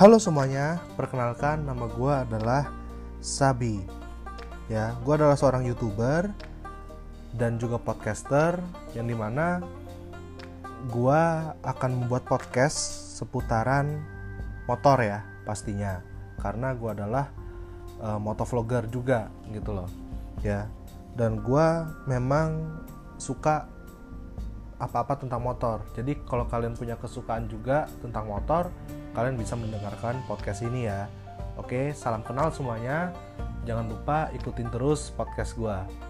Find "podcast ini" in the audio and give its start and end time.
30.24-30.88